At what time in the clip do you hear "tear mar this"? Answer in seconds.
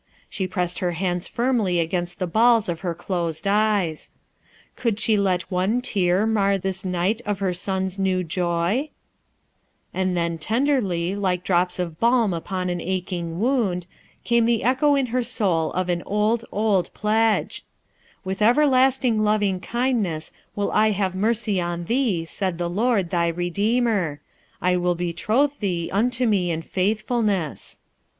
5.79-6.83